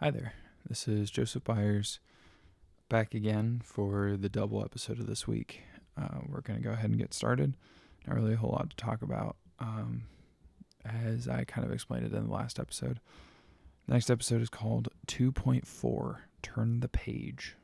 Hi 0.00 0.12
there. 0.12 0.34
This 0.68 0.86
is 0.86 1.10
Joseph 1.10 1.42
Byers 1.42 1.98
back 2.88 3.14
again 3.14 3.60
for 3.64 4.16
the 4.16 4.28
double 4.28 4.62
episode 4.62 5.00
of 5.00 5.08
this 5.08 5.26
week. 5.26 5.62
Uh, 6.00 6.20
we're 6.28 6.40
going 6.40 6.56
to 6.56 6.64
go 6.64 6.70
ahead 6.70 6.90
and 6.90 7.00
get 7.00 7.12
started. 7.12 7.56
Not 8.06 8.14
really 8.14 8.34
a 8.34 8.36
whole 8.36 8.52
lot 8.52 8.70
to 8.70 8.76
talk 8.76 9.02
about, 9.02 9.34
um, 9.58 10.04
as 10.84 11.26
I 11.26 11.42
kind 11.42 11.66
of 11.66 11.72
explained 11.72 12.06
it 12.06 12.12
in 12.12 12.28
the 12.28 12.32
last 12.32 12.60
episode. 12.60 13.00
The 13.88 13.94
next 13.94 14.08
episode 14.08 14.40
is 14.40 14.48
called 14.48 14.86
2.4 15.08 16.18
Turn 16.42 16.78
the 16.78 16.88
Page. 16.88 17.56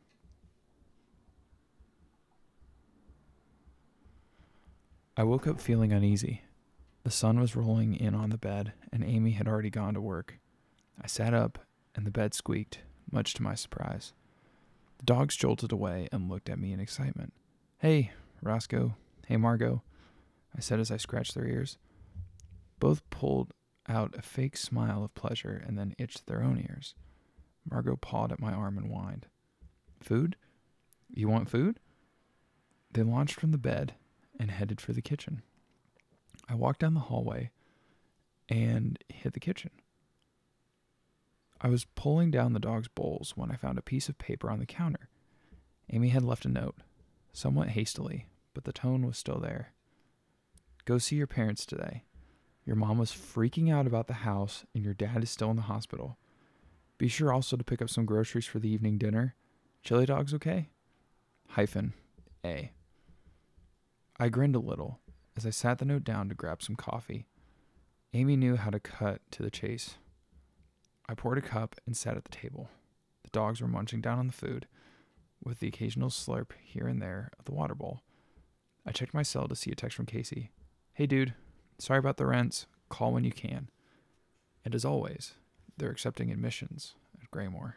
I 5.16 5.22
woke 5.22 5.46
up 5.46 5.60
feeling 5.60 5.92
uneasy. 5.92 6.42
The 7.04 7.12
sun 7.12 7.38
was 7.38 7.54
rolling 7.54 7.94
in 7.94 8.12
on 8.12 8.30
the 8.30 8.38
bed, 8.38 8.72
and 8.92 9.04
Amy 9.04 9.30
had 9.30 9.46
already 9.46 9.70
gone 9.70 9.94
to 9.94 10.00
work. 10.00 10.40
I 11.00 11.06
sat 11.06 11.32
up 11.32 11.60
and 11.94 12.06
the 12.06 12.10
bed 12.10 12.34
squeaked, 12.34 12.80
much 13.10 13.34
to 13.34 13.42
my 13.42 13.54
surprise. 13.54 14.12
The 14.98 15.04
dogs 15.04 15.36
jolted 15.36 15.72
away 15.72 16.08
and 16.12 16.28
looked 16.30 16.48
at 16.48 16.58
me 16.58 16.72
in 16.72 16.80
excitement. 16.80 17.32
Hey, 17.78 18.12
Roscoe. 18.42 18.96
Hey, 19.26 19.36
Margot, 19.36 19.82
I 20.56 20.60
said 20.60 20.80
as 20.80 20.90
I 20.90 20.96
scratched 20.96 21.34
their 21.34 21.46
ears. 21.46 21.78
Both 22.78 23.08
pulled 23.10 23.52
out 23.88 24.14
a 24.16 24.22
fake 24.22 24.56
smile 24.56 25.04
of 25.04 25.14
pleasure 25.14 25.62
and 25.66 25.78
then 25.78 25.94
itched 25.98 26.26
their 26.26 26.42
own 26.42 26.58
ears. 26.58 26.94
Margot 27.70 27.96
pawed 27.96 28.32
at 28.32 28.40
my 28.40 28.52
arm 28.52 28.76
and 28.76 28.88
whined. 28.88 29.26
Food? 30.00 30.36
You 31.10 31.28
want 31.28 31.48
food? 31.48 31.80
They 32.92 33.02
launched 33.02 33.40
from 33.40 33.50
the 33.50 33.58
bed 33.58 33.94
and 34.38 34.50
headed 34.50 34.80
for 34.80 34.92
the 34.92 35.02
kitchen. 35.02 35.42
I 36.48 36.54
walked 36.54 36.80
down 36.80 36.94
the 36.94 37.00
hallway 37.00 37.50
and 38.48 38.98
hit 39.08 39.32
the 39.32 39.40
kitchen. 39.40 39.70
I 41.60 41.68
was 41.68 41.86
pulling 41.94 42.30
down 42.30 42.52
the 42.52 42.60
dog's 42.60 42.88
bowls 42.88 43.32
when 43.36 43.50
I 43.50 43.56
found 43.56 43.78
a 43.78 43.82
piece 43.82 44.08
of 44.08 44.18
paper 44.18 44.50
on 44.50 44.58
the 44.58 44.66
counter. 44.66 45.08
Amy 45.90 46.08
had 46.08 46.22
left 46.22 46.44
a 46.44 46.48
note, 46.48 46.76
somewhat 47.32 47.70
hastily, 47.70 48.26
but 48.52 48.64
the 48.64 48.72
tone 48.72 49.06
was 49.06 49.16
still 49.18 49.38
there. 49.38 49.72
Go 50.84 50.98
see 50.98 51.16
your 51.16 51.26
parents 51.26 51.64
today. 51.64 52.04
Your 52.66 52.76
mom 52.76 52.98
was 52.98 53.12
freaking 53.12 53.72
out 53.72 53.86
about 53.86 54.06
the 54.06 54.14
house, 54.14 54.64
and 54.74 54.84
your 54.84 54.94
dad 54.94 55.22
is 55.22 55.30
still 55.30 55.50
in 55.50 55.56
the 55.56 55.62
hospital. 55.62 56.18
Be 56.98 57.08
sure 57.08 57.32
also 57.32 57.56
to 57.56 57.64
pick 57.64 57.82
up 57.82 57.90
some 57.90 58.06
groceries 58.06 58.46
for 58.46 58.58
the 58.58 58.70
evening 58.70 58.98
dinner. 58.98 59.34
Chili 59.82 60.06
dogs 60.06 60.32
okay? 60.34 60.70
Hyphen 61.50 61.92
A. 62.44 62.72
I 64.18 64.28
grinned 64.28 64.56
a 64.56 64.60
little 64.60 65.00
as 65.36 65.44
I 65.44 65.50
sat 65.50 65.78
the 65.78 65.84
note 65.84 66.04
down 66.04 66.28
to 66.28 66.34
grab 66.34 66.62
some 66.62 66.76
coffee. 66.76 67.26
Amy 68.12 68.36
knew 68.36 68.56
how 68.56 68.70
to 68.70 68.80
cut 68.80 69.20
to 69.32 69.42
the 69.42 69.50
chase. 69.50 69.96
I 71.08 71.14
poured 71.14 71.38
a 71.38 71.42
cup 71.42 71.76
and 71.86 71.96
sat 71.96 72.16
at 72.16 72.24
the 72.24 72.30
table. 72.30 72.70
The 73.24 73.30
dogs 73.30 73.60
were 73.60 73.68
munching 73.68 74.00
down 74.00 74.18
on 74.18 74.26
the 74.26 74.32
food, 74.32 74.66
with 75.42 75.60
the 75.60 75.68
occasional 75.68 76.08
slurp 76.08 76.52
here 76.62 76.86
and 76.86 77.00
there 77.00 77.30
of 77.38 77.44
the 77.44 77.52
water 77.52 77.74
bowl. 77.74 78.00
I 78.86 78.92
checked 78.92 79.14
my 79.14 79.22
cell 79.22 79.48
to 79.48 79.56
see 79.56 79.70
a 79.70 79.74
text 79.74 79.96
from 79.96 80.06
Casey. 80.06 80.50
Hey, 80.92 81.06
dude, 81.06 81.34
sorry 81.78 81.98
about 81.98 82.16
the 82.16 82.26
rents. 82.26 82.66
Call 82.88 83.12
when 83.12 83.24
you 83.24 83.32
can. 83.32 83.68
And 84.64 84.74
as 84.74 84.84
always, 84.84 85.34
they're 85.76 85.90
accepting 85.90 86.30
admissions 86.30 86.94
at 87.22 87.30
Graymore. 87.30 87.76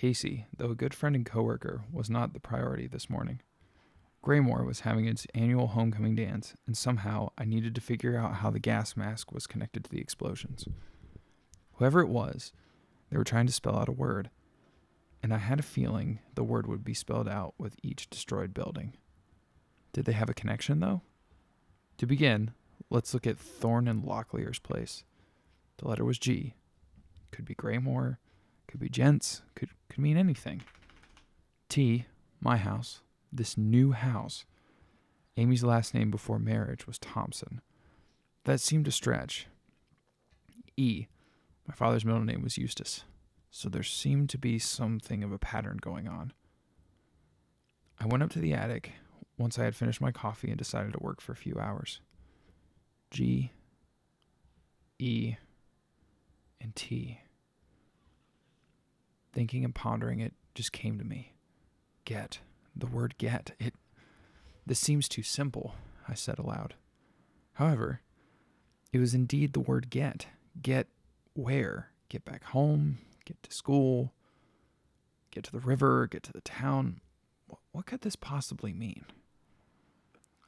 Casey, 0.00 0.46
though 0.56 0.70
a 0.70 0.74
good 0.74 0.94
friend 0.94 1.14
and 1.14 1.26
coworker, 1.26 1.82
was 1.92 2.08
not 2.08 2.32
the 2.32 2.40
priority 2.40 2.86
this 2.86 3.10
morning. 3.10 3.42
Graymore 4.22 4.64
was 4.64 4.80
having 4.80 5.04
its 5.04 5.26
annual 5.34 5.66
homecoming 5.66 6.16
dance, 6.16 6.54
and 6.66 6.74
somehow 6.74 7.32
I 7.36 7.44
needed 7.44 7.74
to 7.74 7.82
figure 7.82 8.16
out 8.16 8.36
how 8.36 8.48
the 8.50 8.58
gas 8.58 8.96
mask 8.96 9.30
was 9.30 9.46
connected 9.46 9.84
to 9.84 9.90
the 9.90 10.00
explosions. 10.00 10.66
Whoever 11.74 12.00
it 12.00 12.08
was, 12.08 12.54
they 13.10 13.18
were 13.18 13.24
trying 13.24 13.46
to 13.46 13.52
spell 13.52 13.76
out 13.76 13.90
a 13.90 13.92
word, 13.92 14.30
and 15.22 15.34
I 15.34 15.36
had 15.36 15.58
a 15.58 15.62
feeling 15.62 16.20
the 16.34 16.44
word 16.44 16.66
would 16.66 16.82
be 16.82 16.94
spelled 16.94 17.28
out 17.28 17.52
with 17.58 17.76
each 17.82 18.08
destroyed 18.08 18.54
building. 18.54 18.94
Did 19.92 20.06
they 20.06 20.12
have 20.12 20.30
a 20.30 20.34
connection, 20.34 20.80
though? 20.80 21.02
To 21.98 22.06
begin, 22.06 22.52
let's 22.88 23.12
look 23.12 23.26
at 23.26 23.38
Thorn 23.38 23.86
and 23.86 24.02
Locklear's 24.02 24.60
place. 24.60 25.04
The 25.76 25.88
letter 25.88 26.06
was 26.06 26.18
G. 26.18 26.54
Could 27.32 27.44
be 27.44 27.54
Graymore, 27.54 28.18
could 28.70 28.80
be 28.80 28.88
Gents, 28.88 29.42
could 29.54 29.70
could 29.88 29.98
mean 29.98 30.16
anything. 30.16 30.62
T, 31.68 32.06
my 32.40 32.56
house, 32.56 33.00
this 33.32 33.58
new 33.58 33.92
house. 33.92 34.44
Amy's 35.36 35.64
last 35.64 35.94
name 35.94 36.10
before 36.10 36.38
marriage 36.38 36.86
was 36.86 36.98
Thompson. 36.98 37.60
That 38.44 38.60
seemed 38.60 38.86
a 38.86 38.92
stretch. 38.92 39.46
E, 40.76 41.06
my 41.66 41.74
father's 41.74 42.04
middle 42.04 42.22
name 42.24 42.42
was 42.42 42.58
Eustace, 42.58 43.04
so 43.50 43.68
there 43.68 43.82
seemed 43.82 44.30
to 44.30 44.38
be 44.38 44.58
something 44.58 45.24
of 45.24 45.32
a 45.32 45.38
pattern 45.38 45.78
going 45.80 46.08
on. 46.08 46.32
I 47.98 48.06
went 48.06 48.22
up 48.22 48.30
to 48.30 48.38
the 48.38 48.54
attic 48.54 48.92
once 49.36 49.58
I 49.58 49.64
had 49.64 49.76
finished 49.76 50.00
my 50.00 50.12
coffee 50.12 50.48
and 50.48 50.58
decided 50.58 50.92
to 50.92 51.02
work 51.02 51.20
for 51.20 51.32
a 51.32 51.36
few 51.36 51.58
hours. 51.58 52.00
G, 53.10 53.52
E, 54.98 55.34
and 56.60 56.74
T. 56.76 57.20
Thinking 59.32 59.64
and 59.64 59.74
pondering 59.74 60.20
it 60.20 60.34
just 60.54 60.72
came 60.72 60.98
to 60.98 61.04
me. 61.04 61.34
Get. 62.04 62.40
The 62.74 62.86
word 62.86 63.16
get. 63.18 63.52
It. 63.58 63.74
This 64.66 64.78
seems 64.78 65.08
too 65.08 65.22
simple, 65.22 65.74
I 66.08 66.14
said 66.14 66.38
aloud. 66.38 66.74
However, 67.54 68.00
it 68.92 68.98
was 68.98 69.14
indeed 69.14 69.52
the 69.52 69.60
word 69.60 69.90
get. 69.90 70.26
Get 70.60 70.88
where? 71.34 71.90
Get 72.08 72.24
back 72.24 72.44
home, 72.44 72.98
get 73.24 73.40
to 73.44 73.52
school, 73.52 74.12
get 75.30 75.44
to 75.44 75.52
the 75.52 75.60
river, 75.60 76.08
get 76.08 76.22
to 76.24 76.32
the 76.32 76.40
town. 76.40 77.00
What 77.72 77.86
could 77.86 78.00
this 78.00 78.16
possibly 78.16 78.72
mean? 78.72 79.04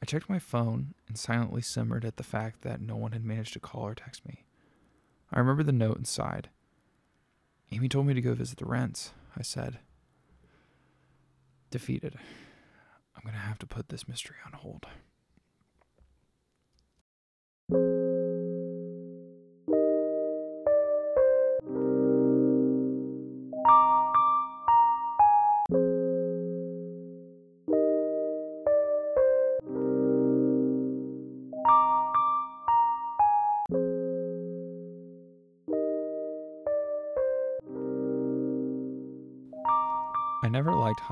I 0.01 0.05
checked 0.05 0.29
my 0.29 0.39
phone 0.39 0.93
and 1.07 1.17
silently 1.17 1.61
simmered 1.61 2.03
at 2.03 2.17
the 2.17 2.23
fact 2.23 2.61
that 2.63 2.81
no 2.81 2.97
one 2.97 3.13
had 3.13 3.23
managed 3.23 3.53
to 3.53 3.61
call 3.61 3.83
or 3.83 3.95
text 3.95 4.25
me. 4.25 4.43
I 5.31 5.39
remembered 5.39 5.67
the 5.67 5.71
note 5.71 5.95
and 5.95 6.07
sighed. 6.07 6.49
Amy 7.73 7.89
told 7.89 8.05
me 8.05 8.13
to 8.13 8.21
go 8.21 8.35
visit 8.35 8.59
the 8.59 8.65
rents, 8.65 9.13
I 9.35 9.41
said. 9.41 9.79
Defeated. 11.71 12.15
I'm 13.15 13.23
going 13.23 13.33
to 13.33 13.39
have 13.39 13.57
to 13.59 13.65
put 13.65 13.89
this 13.89 14.07
mystery 14.07 14.35
on 14.45 14.53
hold. 14.53 14.85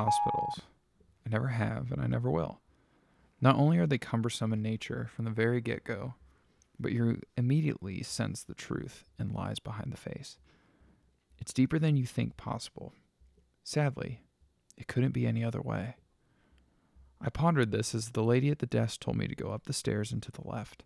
Hospitals. 0.03 0.61
I 1.25 1.29
never 1.29 1.49
have, 1.49 1.91
and 1.91 2.01
I 2.01 2.07
never 2.07 2.29
will. 2.29 2.59
Not 3.39 3.55
only 3.55 3.77
are 3.77 3.87
they 3.87 3.97
cumbersome 3.97 4.53
in 4.53 4.61
nature 4.61 5.09
from 5.15 5.25
the 5.25 5.31
very 5.31 5.61
get 5.61 5.83
go, 5.83 6.15
but 6.79 6.91
you 6.91 7.21
immediately 7.37 8.01
sense 8.03 8.43
the 8.43 8.53
truth 8.55 9.05
and 9.19 9.31
lies 9.31 9.59
behind 9.59 9.91
the 9.91 9.97
face. 9.97 10.37
It's 11.37 11.53
deeper 11.53 11.79
than 11.79 11.97
you 11.97 12.05
think 12.05 12.37
possible. 12.37 12.93
Sadly, 13.63 14.21
it 14.77 14.87
couldn't 14.87 15.11
be 15.11 15.27
any 15.27 15.43
other 15.43 15.61
way. 15.61 15.95
I 17.19 17.29
pondered 17.29 17.71
this 17.71 17.93
as 17.93 18.09
the 18.09 18.23
lady 18.23 18.49
at 18.49 18.59
the 18.59 18.65
desk 18.65 18.99
told 18.99 19.17
me 19.17 19.27
to 19.27 19.35
go 19.35 19.51
up 19.51 19.65
the 19.65 19.73
stairs 19.73 20.11
and 20.11 20.23
to 20.23 20.31
the 20.31 20.47
left. 20.47 20.83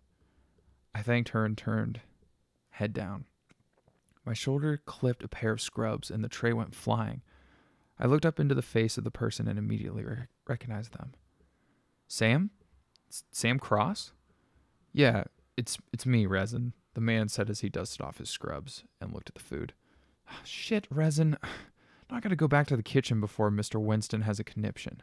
I 0.94 1.00
thanked 1.02 1.30
her 1.30 1.46
and 1.46 1.56
turned, 1.56 2.00
head 2.70 2.92
down. 2.92 3.24
My 4.24 4.34
shoulder 4.34 4.80
clipped 4.84 5.22
a 5.22 5.28
pair 5.28 5.52
of 5.52 5.60
scrubs 5.60 6.10
and 6.10 6.22
the 6.22 6.28
tray 6.28 6.52
went 6.52 6.74
flying. 6.74 7.22
I 7.98 8.06
looked 8.06 8.26
up 8.26 8.38
into 8.38 8.54
the 8.54 8.62
face 8.62 8.98
of 8.98 9.04
the 9.04 9.10
person 9.10 9.48
and 9.48 9.58
immediately 9.58 10.04
re- 10.04 10.26
recognized 10.46 10.92
them. 10.92 11.12
Sam? 12.08 12.50
Sam 13.30 13.58
Cross? 13.58 14.12
Yeah, 14.92 15.24
it's 15.56 15.78
it's 15.92 16.06
me, 16.06 16.26
Resin. 16.26 16.72
the 16.94 17.00
man 17.00 17.28
said 17.28 17.50
as 17.50 17.60
he 17.60 17.68
dusted 17.68 18.00
off 18.00 18.18
his 18.18 18.30
scrubs 18.30 18.84
and 19.00 19.12
looked 19.12 19.28
at 19.30 19.34
the 19.34 19.42
food. 19.42 19.72
Ah, 20.28 20.40
shit, 20.44 20.86
resin. 20.90 21.36
Not 22.10 22.22
gonna 22.22 22.36
go 22.36 22.48
back 22.48 22.66
to 22.68 22.76
the 22.76 22.82
kitchen 22.82 23.20
before 23.20 23.50
Mr. 23.50 23.80
Winston 23.80 24.22
has 24.22 24.38
a 24.38 24.44
conniption. 24.44 25.02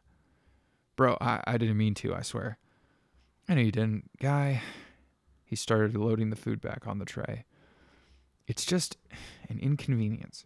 Bro, 0.96 1.18
I, 1.20 1.42
I 1.46 1.58
didn't 1.58 1.78
mean 1.78 1.94
to, 1.96 2.14
I 2.14 2.22
swear. 2.22 2.58
I 3.50 3.56
know 3.56 3.62
you 3.62 3.72
didn't. 3.72 4.10
Guy. 4.20 4.62
He 5.44 5.56
started 5.56 5.96
loading 5.96 6.30
the 6.30 6.36
food 6.36 6.62
back 6.62 6.88
on 6.88 6.98
the 7.00 7.06
tray. 7.06 7.46
It's 8.48 8.66
just 8.66 8.98
an 9.50 9.60
inconvenience. 9.60 10.46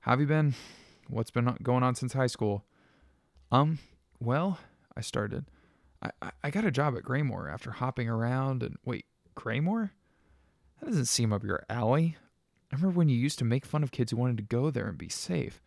How 0.00 0.12
have 0.12 0.20
you 0.20 0.26
been? 0.26 0.54
What's 1.08 1.30
been 1.30 1.56
going 1.62 1.82
on 1.82 1.94
since 1.94 2.12
high 2.12 2.26
school? 2.26 2.64
Um, 3.52 3.78
well, 4.20 4.58
I 4.96 5.00
started. 5.00 5.46
I, 6.02 6.10
I, 6.20 6.30
I 6.44 6.50
got 6.50 6.64
a 6.64 6.70
job 6.70 6.96
at 6.96 7.04
Graymore 7.04 7.48
after 7.48 7.70
hopping 7.70 8.08
around 8.08 8.62
and. 8.62 8.76
Wait, 8.84 9.06
Graymore? 9.34 9.92
That 10.80 10.86
doesn't 10.86 11.06
seem 11.06 11.32
up 11.32 11.44
your 11.44 11.64
alley. 11.70 12.16
I 12.72 12.76
remember 12.76 12.96
when 12.96 13.08
you 13.08 13.16
used 13.16 13.38
to 13.38 13.44
make 13.44 13.64
fun 13.64 13.82
of 13.82 13.92
kids 13.92 14.10
who 14.10 14.16
wanted 14.16 14.36
to 14.38 14.42
go 14.42 14.70
there 14.70 14.88
and 14.88 14.98
be 14.98 15.08
safe. 15.08 15.62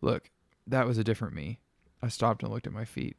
Look, 0.00 0.30
that 0.66 0.86
was 0.86 0.98
a 0.98 1.04
different 1.04 1.34
me. 1.34 1.60
I 2.02 2.08
stopped 2.08 2.42
and 2.42 2.52
looked 2.52 2.66
at 2.66 2.72
my 2.72 2.84
feet. 2.84 3.16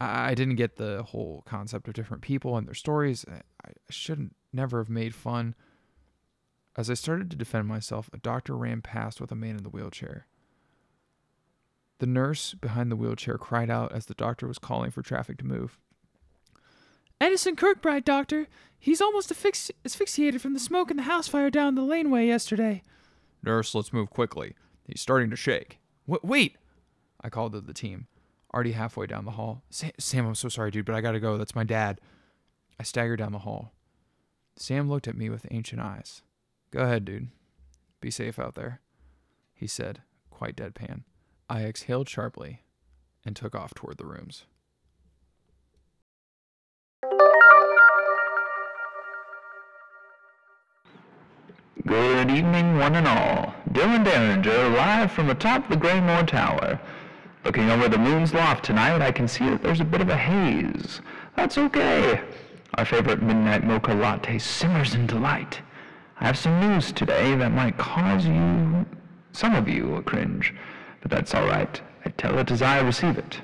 I, 0.00 0.30
I 0.30 0.34
didn't 0.34 0.56
get 0.56 0.76
the 0.76 1.04
whole 1.04 1.42
concept 1.46 1.88
of 1.88 1.94
different 1.94 2.22
people 2.22 2.56
and 2.56 2.66
their 2.66 2.74
stories. 2.74 3.24
I, 3.30 3.40
I 3.64 3.70
shouldn't 3.90 4.34
never 4.52 4.78
have 4.78 4.90
made 4.90 5.14
fun. 5.14 5.54
As 6.76 6.90
I 6.90 6.94
started 6.94 7.30
to 7.30 7.36
defend 7.36 7.68
myself, 7.68 8.10
a 8.12 8.18
doctor 8.18 8.56
ran 8.56 8.82
past 8.82 9.20
with 9.20 9.32
a 9.32 9.36
man 9.36 9.56
in 9.56 9.62
the 9.62 9.70
wheelchair. 9.70 10.26
The 11.98 12.06
nurse 12.06 12.54
behind 12.54 12.90
the 12.90 12.96
wheelchair 12.96 13.38
cried 13.38 13.70
out 13.70 13.92
as 13.92 14.06
the 14.06 14.14
doctor 14.14 14.46
was 14.46 14.58
calling 14.58 14.90
for 14.90 15.02
traffic 15.02 15.38
to 15.38 15.46
move. 15.46 15.78
Edison 17.20 17.56
Kirkbride, 17.56 18.04
doctor. 18.04 18.48
He's 18.78 19.00
almost 19.00 19.30
affix- 19.30 19.70
asphyxiated 19.84 20.42
from 20.42 20.52
the 20.52 20.60
smoke 20.60 20.90
in 20.90 20.98
the 20.98 21.04
house 21.04 21.28
fire 21.28 21.48
down 21.48 21.74
the 21.74 21.82
laneway 21.82 22.26
yesterday. 22.26 22.82
Nurse, 23.42 23.74
let's 23.74 23.92
move 23.92 24.10
quickly. 24.10 24.54
He's 24.86 25.00
starting 25.00 25.30
to 25.30 25.36
shake. 25.36 25.78
W- 26.06 26.20
wait! 26.22 26.56
I 27.22 27.30
called 27.30 27.52
to 27.52 27.60
the 27.62 27.72
team, 27.72 28.06
already 28.52 28.72
halfway 28.72 29.06
down 29.06 29.24
the 29.24 29.32
hall. 29.32 29.62
Sam, 29.70 30.26
I'm 30.26 30.34
so 30.34 30.50
sorry, 30.50 30.70
dude, 30.70 30.84
but 30.84 30.94
I 30.94 31.00
gotta 31.00 31.20
go. 31.20 31.38
That's 31.38 31.54
my 31.54 31.64
dad. 31.64 32.00
I 32.78 32.82
staggered 32.82 33.18
down 33.18 33.32
the 33.32 33.40
hall. 33.40 33.72
Sam 34.56 34.88
looked 34.88 35.08
at 35.08 35.16
me 35.16 35.30
with 35.30 35.46
ancient 35.50 35.80
eyes. 35.80 36.22
Go 36.70 36.80
ahead, 36.80 37.06
dude. 37.06 37.28
Be 38.00 38.10
safe 38.10 38.38
out 38.38 38.54
there, 38.54 38.80
he 39.54 39.66
said, 39.66 40.02
quite 40.30 40.56
deadpan. 40.56 41.04
I 41.48 41.62
exhaled 41.62 42.08
sharply 42.08 42.62
and 43.24 43.36
took 43.36 43.54
off 43.54 43.72
toward 43.72 43.98
the 43.98 44.04
rooms. 44.04 44.46
Good 51.86 52.30
evening, 52.30 52.78
one 52.78 52.96
and 52.96 53.06
all. 53.06 53.54
Dylan 53.70 54.04
Derringer, 54.04 54.70
live 54.70 55.12
from 55.12 55.30
atop 55.30 55.68
the 55.68 55.76
Graymore 55.76 56.24
Tower. 56.24 56.80
Looking 57.44 57.70
over 57.70 57.88
the 57.88 57.98
moon's 57.98 58.34
loft 58.34 58.64
tonight, 58.64 59.00
I 59.00 59.12
can 59.12 59.28
see 59.28 59.48
that 59.48 59.62
there's 59.62 59.80
a 59.80 59.84
bit 59.84 60.00
of 60.00 60.08
a 60.08 60.16
haze. 60.16 61.00
That's 61.36 61.58
okay. 61.58 62.22
Our 62.74 62.84
favorite 62.84 63.22
midnight 63.22 63.62
mocha 63.62 63.94
latte 63.94 64.38
simmers 64.38 64.96
in 64.96 65.06
delight. 65.06 65.60
I 66.18 66.24
have 66.24 66.36
some 66.36 66.58
news 66.58 66.90
today 66.90 67.36
that 67.36 67.52
might 67.52 67.78
cause 67.78 68.26
you, 68.26 68.84
some 69.30 69.54
of 69.54 69.68
you, 69.68 69.94
a 69.94 70.02
cringe, 70.02 70.52
but 71.06 71.18
that's 71.18 71.36
all 71.36 71.46
right. 71.46 71.80
I 72.04 72.08
tell 72.10 72.36
it 72.40 72.50
as 72.50 72.62
I 72.62 72.80
receive 72.80 73.16
it. 73.16 73.40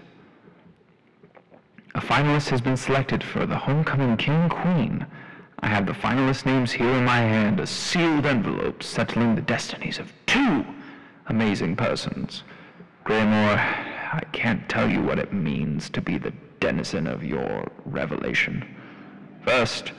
A 1.95 2.01
finalist 2.01 2.49
has 2.49 2.61
been 2.61 2.77
selected 2.77 3.23
for 3.23 3.47
the 3.47 3.57
Homecoming 3.57 4.17
King 4.17 4.49
Queen. 4.49 5.07
I 5.61 5.69
have 5.69 5.87
the 5.87 5.93
finalist 5.93 6.45
names 6.45 6.73
here 6.73 6.91
in 6.91 7.05
my 7.05 7.19
hand, 7.19 7.61
a 7.61 7.67
sealed 7.69 8.27
envelope 8.27 8.83
settling 8.83 9.37
the 9.37 9.43
destinies 9.43 10.01
of 10.01 10.13
two 10.27 10.67
amazing 11.29 11.77
persons. 11.77 12.43
Graymore, 13.05 13.61
I 13.61 14.23
can't 14.33 14.69
tell 14.69 14.91
you 14.91 15.01
what 15.01 15.21
it 15.21 15.33
means 15.33 15.89
to 15.91 16.01
be 16.01 16.19
the 16.19 16.33
denizen 16.59 17.07
of 17.07 17.23
your 17.23 17.71
revelation. 17.85 18.77
First, 19.45 19.93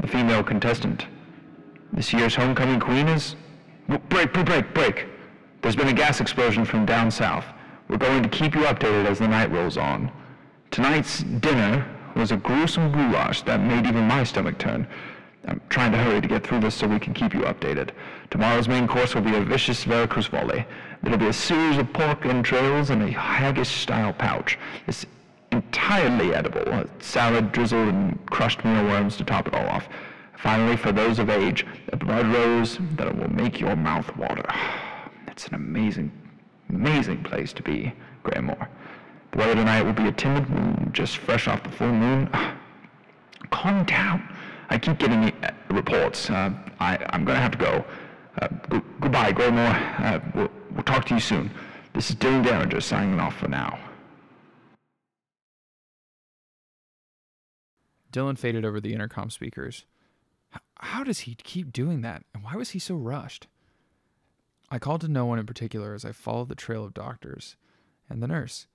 the 0.00 0.08
female 0.08 0.42
contestant. 0.42 1.06
This 1.92 2.12
year's 2.12 2.34
homecoming 2.34 2.80
queen 2.80 3.06
is... 3.06 3.36
Break, 3.86 4.32
break, 4.32 4.46
break, 4.46 4.74
break. 4.74 5.06
There's 5.64 5.76
been 5.76 5.88
a 5.88 5.94
gas 5.94 6.20
explosion 6.20 6.66
from 6.66 6.84
down 6.84 7.10
south. 7.10 7.46
We're 7.88 7.96
going 7.96 8.22
to 8.22 8.28
keep 8.28 8.54
you 8.54 8.64
updated 8.64 9.06
as 9.06 9.20
the 9.20 9.28
night 9.28 9.50
rolls 9.50 9.78
on. 9.78 10.12
Tonight's 10.70 11.22
dinner 11.22 11.88
was 12.14 12.32
a 12.32 12.36
gruesome 12.36 12.92
goulash 12.92 13.40
that 13.44 13.62
made 13.62 13.86
even 13.86 14.06
my 14.06 14.24
stomach 14.24 14.58
turn. 14.58 14.86
I'm 15.48 15.62
trying 15.70 15.92
to 15.92 15.96
hurry 15.96 16.20
to 16.20 16.28
get 16.28 16.46
through 16.46 16.60
this 16.60 16.74
so 16.74 16.86
we 16.86 16.98
can 16.98 17.14
keep 17.14 17.32
you 17.32 17.40
updated. 17.40 17.92
Tomorrow's 18.28 18.68
main 18.68 18.86
course 18.86 19.14
will 19.14 19.22
be 19.22 19.34
a 19.36 19.40
vicious 19.40 19.84
Veracruz 19.84 20.26
volley. 20.26 20.66
There'll 21.02 21.18
be 21.18 21.28
a 21.28 21.32
series 21.32 21.78
of 21.78 21.90
pork 21.94 22.26
entrails 22.26 22.90
in 22.90 23.00
a 23.00 23.10
haggis-style 23.10 24.12
pouch. 24.12 24.58
It's 24.86 25.06
entirely 25.50 26.34
edible. 26.34 26.68
A 26.68 26.86
salad 27.00 27.52
drizzled 27.52 27.88
in 27.88 28.18
crushed 28.26 28.62
mealworms 28.66 29.16
to 29.16 29.24
top 29.24 29.48
it 29.48 29.54
all 29.54 29.66
off. 29.68 29.88
Finally, 30.36 30.76
for 30.76 30.92
those 30.92 31.18
of 31.18 31.30
age, 31.30 31.64
a 31.90 31.96
blood 31.96 32.26
rose 32.26 32.76
that 32.96 33.16
will 33.16 33.32
make 33.32 33.60
your 33.60 33.76
mouth 33.76 34.14
water. 34.18 34.44
It's 35.34 35.48
an 35.48 35.56
amazing, 35.56 36.12
amazing 36.68 37.24
place 37.24 37.52
to 37.54 37.62
be, 37.64 37.92
Graymore. 38.22 38.68
The 39.32 39.38
weather 39.38 39.56
tonight 39.56 39.82
will 39.82 39.92
be 39.92 40.06
a 40.06 40.12
timid 40.12 40.48
moon, 40.48 40.90
just 40.92 41.16
fresh 41.16 41.48
off 41.48 41.64
the 41.64 41.70
full 41.70 41.92
moon. 41.92 42.30
Calm 43.50 43.84
down. 43.84 44.32
I 44.70 44.78
keep 44.78 45.00
getting 45.00 45.34
uh, 45.42 45.50
reports. 45.70 46.30
Uh, 46.30 46.52
I, 46.78 46.98
I'm 47.10 47.24
going 47.24 47.34
to 47.34 47.42
have 47.42 47.50
to 47.50 47.58
go. 47.58 47.84
Uh, 48.40 48.48
g- 48.70 48.86
goodbye, 49.00 49.32
Graymore. 49.32 49.74
Uh, 49.98 50.20
we'll, 50.36 50.50
we'll 50.70 50.84
talk 50.84 51.04
to 51.06 51.14
you 51.14 51.20
soon. 51.20 51.50
This 51.94 52.10
is 52.10 52.16
Dylan 52.16 52.44
Derringer 52.44 52.80
signing 52.80 53.18
off 53.18 53.36
for 53.36 53.48
now. 53.48 53.76
Dylan 58.12 58.38
faded 58.38 58.64
over 58.64 58.80
the 58.80 58.92
intercom 58.94 59.30
speakers. 59.30 59.84
How 60.76 61.02
does 61.02 61.20
he 61.20 61.34
keep 61.34 61.72
doing 61.72 62.02
that? 62.02 62.22
And 62.32 62.44
why 62.44 62.54
was 62.54 62.70
he 62.70 62.78
so 62.78 62.94
rushed? 62.94 63.48
I 64.74 64.80
called 64.80 65.02
to 65.02 65.08
no 65.08 65.24
one 65.24 65.38
in 65.38 65.46
particular 65.46 65.94
as 65.94 66.04
I 66.04 66.10
followed 66.10 66.48
the 66.48 66.56
trail 66.56 66.84
of 66.84 66.94
doctors 66.94 67.54
and 68.10 68.20
the 68.20 68.26
nurse. 68.26 68.66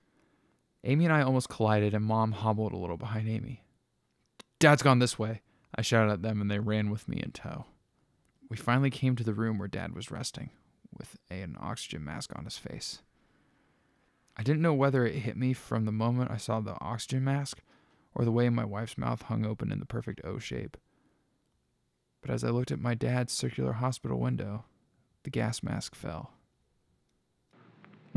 Amy 0.82 1.04
and 1.04 1.12
I 1.12 1.20
almost 1.20 1.50
collided, 1.50 1.92
and 1.92 2.02
Mom 2.02 2.32
hobbled 2.32 2.72
a 2.72 2.78
little 2.78 2.96
behind 2.96 3.28
Amy. 3.28 3.64
Dad's 4.58 4.82
gone 4.82 4.98
this 4.98 5.18
way. 5.18 5.42
I 5.74 5.82
shouted 5.82 6.10
at 6.10 6.22
them, 6.22 6.40
and 6.40 6.50
they 6.50 6.58
ran 6.58 6.88
with 6.88 7.06
me 7.06 7.20
in 7.22 7.32
tow. 7.32 7.66
We 8.48 8.56
finally 8.56 8.88
came 8.88 9.14
to 9.14 9.22
the 9.22 9.34
room 9.34 9.58
where 9.58 9.68
Dad 9.68 9.94
was 9.94 10.10
resting, 10.10 10.48
with 10.98 11.18
an 11.28 11.58
oxygen 11.60 12.02
mask 12.02 12.32
on 12.34 12.46
his 12.46 12.56
face. 12.56 13.02
I 14.38 14.42
didn't 14.42 14.62
know 14.62 14.72
whether 14.72 15.04
it 15.04 15.16
hit 15.16 15.36
me 15.36 15.52
from 15.52 15.84
the 15.84 15.92
moment 15.92 16.30
I 16.30 16.38
saw 16.38 16.60
the 16.60 16.80
oxygen 16.80 17.24
mask 17.24 17.60
or 18.14 18.24
the 18.24 18.32
way 18.32 18.48
my 18.48 18.64
wife's 18.64 18.96
mouth 18.96 19.20
hung 19.20 19.44
open 19.44 19.70
in 19.70 19.80
the 19.80 19.84
perfect 19.84 20.22
O 20.24 20.38
shape. 20.38 20.78
But 22.22 22.30
as 22.30 22.42
I 22.42 22.48
looked 22.48 22.72
at 22.72 22.80
my 22.80 22.94
dad's 22.94 23.34
circular 23.34 23.74
hospital 23.74 24.18
window, 24.18 24.64
the 25.22 25.30
gas 25.30 25.62
mask 25.62 25.94
fell. 25.94 26.30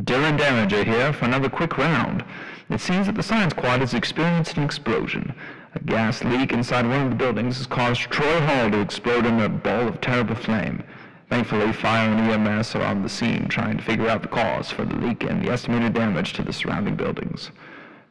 Dylan 0.02 0.38
Derringer 0.38 0.84
here 0.84 1.14
for 1.14 1.26
another 1.26 1.50
quick 1.50 1.78
round. 1.78 2.24
It 2.70 2.80
seems 2.80 3.06
that 3.06 3.16
the 3.16 3.24
science 3.24 3.54
quad 3.54 3.82
has 3.82 3.94
experienced 3.94 4.58
an 4.58 4.64
explosion. 4.64 5.36
A 5.76 5.80
gas 5.80 6.24
leak 6.24 6.52
inside 6.52 6.88
one 6.88 7.02
of 7.02 7.10
the 7.10 7.16
buildings 7.16 7.58
has 7.58 7.68
caused 7.68 8.02
Troy 8.02 8.40
Hall 8.42 8.72
to 8.72 8.80
explode 8.80 9.26
in 9.26 9.40
a 9.40 9.50
ball 9.50 9.88
of 9.88 10.02
terrible 10.02 10.36
flame. 10.36 10.84
Thankfully, 11.30 11.74
fire 11.74 12.10
and 12.10 12.48
EMS 12.48 12.76
are 12.76 12.84
on 12.84 13.02
the 13.02 13.10
scene 13.10 13.48
trying 13.48 13.78
to 13.78 13.84
figure 13.84 14.08
out 14.08 14.22
the 14.22 14.28
cause 14.28 14.72
for 14.72 14.86
the 14.86 14.96
leak 14.96 15.24
and 15.24 15.44
the 15.44 15.52
estimated 15.52 15.94
damage 15.94 16.34
to 16.34 16.44
the 16.44 16.54
surrounding 16.54 16.96
buildings. 16.96 17.52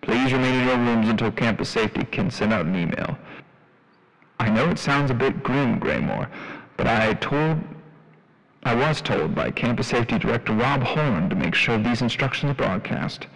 Please 0.03 0.33
remain 0.33 0.61
in 0.61 0.67
your 0.67 0.79
rooms 0.79 1.09
until 1.09 1.33
campus 1.33 1.69
safety 1.69 2.05
can 2.05 2.31
send 2.31 2.53
out 2.53 2.67
an 2.67 2.77
email. 2.77 3.17
I 4.39 4.51
know 4.51 4.69
it 4.71 4.79
sounds 4.79 5.11
a 5.11 5.15
bit 5.15 5.43
grim, 5.43 5.79
Graymore, 5.79 6.29
but 6.77 6.87
I 6.87 7.15
told 7.15 7.59
I 8.65 8.77
was 8.77 9.01
told 9.01 9.35
by 9.35 9.51
Campus 9.51 9.89
Safety 9.89 10.21
Director 10.21 10.53
Rob 10.53 10.85
Horn 10.85 11.29
to 11.29 11.35
make 11.35 11.53
sure 11.53 11.79
these 11.79 12.01
instructions 12.01 12.53
are 12.53 12.55
broadcast. 12.55 13.27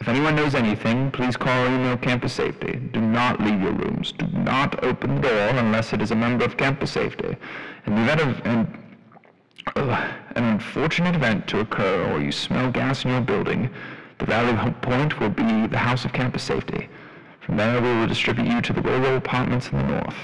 If 0.00 0.08
anyone 0.08 0.34
knows 0.34 0.56
anything, 0.56 1.12
please 1.12 1.36
call 1.36 1.66
or 1.66 1.68
email 1.68 1.96
Campus 1.96 2.32
Safety. 2.32 2.72
Do 2.92 3.00
not 3.00 3.40
leave 3.40 3.62
your 3.62 3.72
rooms. 3.72 4.10
Do 4.10 4.26
not 4.32 4.82
open 4.82 5.14
the 5.14 5.20
door 5.28 5.48
unless 5.50 5.92
it 5.92 6.02
is 6.02 6.10
a 6.10 6.16
member 6.16 6.44
of 6.44 6.56
Campus 6.56 6.90
Safety. 6.90 7.36
In 7.86 7.94
the 7.94 8.02
event 8.02 8.20
of 8.22 8.46
an, 8.46 8.84
uh, 9.76 10.12
an 10.34 10.42
unfortunate 10.44 11.14
event 11.14 11.46
to 11.46 11.60
occur 11.60 12.10
or 12.10 12.20
you 12.20 12.32
smell 12.32 12.72
gas 12.72 13.04
in 13.04 13.12
your 13.12 13.20
building, 13.20 13.70
the 14.18 14.26
rally 14.26 14.72
point 14.82 15.20
will 15.20 15.30
be 15.30 15.68
the 15.68 15.78
House 15.78 16.04
of 16.04 16.12
Campus 16.12 16.42
Safety. 16.42 16.88
From 17.38 17.56
there, 17.56 17.80
we 17.80 17.88
will 17.88 18.08
distribute 18.08 18.48
you 18.50 18.60
to 18.62 18.72
the 18.72 18.82
Willow 18.82 19.14
Apartments 19.14 19.68
in 19.68 19.78
the 19.78 19.86
north. 19.86 20.16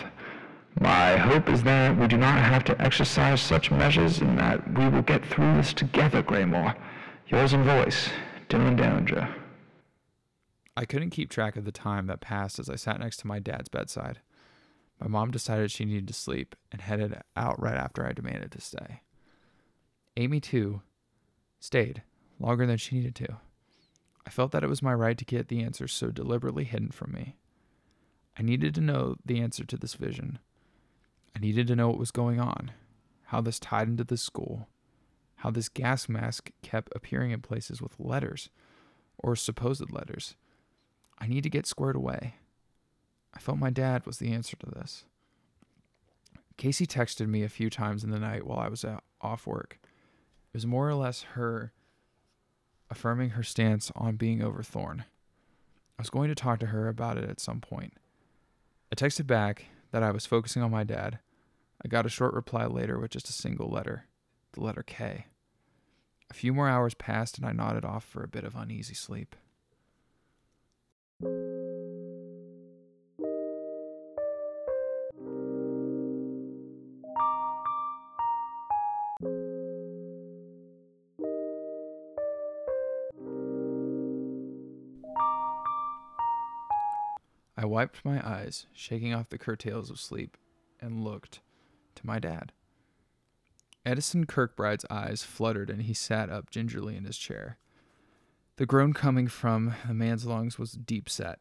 My 0.78 1.16
hope 1.16 1.49
is 1.49 1.62
that 1.62 1.97
we 1.97 2.06
do 2.06 2.18
not 2.18 2.38
have 2.38 2.62
to 2.64 2.80
exercise 2.80 3.40
such 3.40 3.71
measures 3.71 4.21
and 4.21 4.38
that 4.38 4.78
we 4.78 4.88
will 4.88 5.02
get 5.02 5.25
through 5.25 5.54
this 5.54 5.73
together, 5.73 6.23
Graymore. 6.23 6.76
Yours 7.28 7.54
in 7.54 7.64
voice, 7.64 8.11
Dylan 8.49 8.76
Derringer. 8.76 9.35
I 10.76 10.85
couldn't 10.85 11.11
keep 11.11 11.30
track 11.30 11.56
of 11.56 11.64
the 11.64 11.73
time 11.73 12.06
that 12.09 12.21
passed 12.21 12.59
as 12.59 12.68
I 12.68 12.76
sat 12.76 13.00
next 13.00 13.16
to 13.18 13.26
my 13.26 13.38
dad's 13.38 13.71
bedside. 13.71 14.21
My 15.00 15.09
mom 15.09 15.30
decided 15.30 15.71
she 15.71 15.87
needed 15.87 16.09
to 16.09 16.14
sleep 16.14 16.54
and 16.71 16.83
headed 16.83 17.23
out 17.35 17.61
right 17.61 17.76
after 17.76 18.06
I 18.06 18.12
demanded 18.12 18.52
to 18.52 18.61
stay. 18.61 19.00
Amy, 20.18 20.40
too, 20.40 20.83
stayed 21.59 22.02
longer 22.38 22.66
than 22.66 22.76
she 22.76 22.97
needed 22.97 23.14
to. 23.16 23.38
I 24.26 24.30
felt 24.30 24.52
that 24.52 24.62
it 24.64 24.68
was 24.68 24.83
my 24.83 24.92
right 24.92 25.16
to 25.16 25.25
get 25.25 25.49
the 25.49 25.62
answer 25.62 25.88
so 25.88 26.11
deliberately 26.11 26.64
hidden 26.64 26.90
from 26.90 27.12
me. 27.12 27.37
I 28.38 28.42
needed 28.42 28.75
to 28.75 28.83
know 28.83 29.16
the 29.25 29.40
answer 29.40 29.64
to 29.64 29.76
this 29.78 29.95
vision. 29.95 30.38
I 31.37 31.38
needed 31.38 31.66
to 31.66 31.76
know 31.76 31.88
what 31.88 31.99
was 31.99 32.11
going 32.11 32.40
on, 32.40 32.71
how 33.25 33.43
this 33.43 33.61
tied 33.61 33.88
into 33.88 34.05
the 34.05 34.16
school, 34.16 34.69
how 35.37 35.50
this 35.50 35.69
gas 35.69 36.09
mask 36.09 36.50
kept 36.62 36.90
appearing 36.97 37.31
in 37.31 37.43
places 37.43 37.83
with 37.83 38.00
letters, 38.00 38.49
or 39.19 39.37
supposed 39.37 39.93
letters. 39.93 40.35
I 41.19 41.26
need 41.26 41.43
to 41.43 41.50
get 41.50 41.66
squared 41.66 41.95
away. 41.95 42.37
I 43.35 43.38
felt 43.38 43.59
my 43.59 43.69
dad 43.69 44.07
was 44.07 44.16
the 44.16 44.33
answer 44.33 44.57
to 44.57 44.71
this. 44.71 45.05
Casey 46.57 46.87
texted 46.87 47.28
me 47.28 47.43
a 47.43 47.50
few 47.50 47.69
times 47.69 48.02
in 48.02 48.09
the 48.09 48.19
night 48.19 48.47
while 48.47 48.61
I 48.61 48.69
was 48.69 48.83
off 49.21 49.47
work. 49.47 49.78
It 49.83 50.55
was 50.55 50.64
more 50.64 50.88
or 50.88 50.95
less 50.95 51.21
her 51.35 51.71
affirming 52.88 53.31
her 53.31 53.43
stance 53.43 53.93
on 53.95 54.16
being 54.16 54.43
over 54.43 54.62
Thorn. 54.62 55.05
I 55.99 56.02
was 56.02 56.09
going 56.09 56.31
to 56.31 56.35
talk 56.35 56.61
to 56.61 56.66
her 56.69 56.88
about 56.88 57.19
it 57.19 57.28
at 57.28 57.40
some 57.40 57.61
point. 57.61 57.93
I 58.90 58.95
texted 58.95 59.26
back 59.26 59.66
that 59.90 60.02
I 60.02 60.12
was 60.12 60.25
focusing 60.25 60.62
on 60.62 60.71
my 60.71 60.83
dad. 60.83 61.19
I 61.85 61.88
got 61.88 62.06
a 62.06 62.11
short 62.11 62.35
reply 62.35 62.66
later 62.66 62.99
with 62.99 63.11
just 63.11 63.28
a 63.28 63.33
single 63.33 63.71
letter, 63.71 64.06
the 64.52 64.61
letter 64.61 64.83
K. 64.83 65.26
A 66.30 66.35
few 66.35 66.52
more 66.52 66.68
hours 66.68 66.95
passed 66.95 67.38
and 67.38 67.47
I 67.47 67.52
nodded 67.52 67.85
off 67.85 68.04
for 68.04 68.23
a 68.25 68.28
bit 68.28 68.45
of 68.45 68.54
uneasy 68.54 68.95
sleep. 68.95 69.37
I 87.59 87.64
wiped 87.64 88.04
my 88.04 88.26
eyes, 88.26 88.66
shaking 88.73 89.14
off 89.14 89.30
the 89.30 89.38
curtails 89.38 89.90
of 89.90 89.99
sleep, 89.99 90.37
and 90.80 91.02
looked 91.02 91.40
to 91.97 92.07
my 92.07 92.19
dad. 92.19 92.53
Edison 93.85 94.26
Kirkbride's 94.26 94.85
eyes 94.91 95.23
fluttered 95.23 95.71
and 95.71 95.83
he 95.83 95.95
sat 95.95 96.31
up 96.31 96.50
gingerly 96.50 96.97
in 96.97 97.05
his 97.05 97.19
chair. 97.19 97.59
The 98.57 98.67
groan 98.67 98.93
coming 98.93 99.29
from 99.29 99.75
the 99.87 99.95
man's 99.95 100.25
lungs 100.25 100.59
was 100.59 100.73
deep 100.73 101.09
set. 101.09 101.41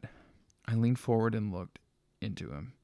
I 0.66 0.74
leaned 0.74 0.98
forward 0.98 1.34
and 1.34 1.52
looked 1.52 1.78
into 2.20 2.52
him. 2.52 2.74